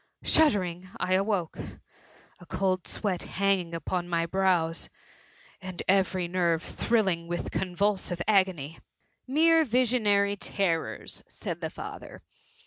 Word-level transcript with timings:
—Shuddering 0.33 0.89
I 0.99 1.13
awoke— 1.13 1.59
a 2.39 2.45
cold 2.47 2.87
sweat 2.87 3.21
hanging 3.21 3.75
upon 3.75 4.09
my 4.09 4.25
brows, 4.25 4.89
and 5.61 5.83
every 5.87 6.27
nerve 6.27 6.63
thrilling 6.63 7.27
with 7.27 7.51
convulsive 7.51 8.19
agony. 8.27 8.79
^^ 8.79 8.83
Mere 9.31 9.63
visionary 9.63 10.35
terrors," 10.35 11.21
said 11.27 11.61
the 11.61 11.69
father. 11.69 12.23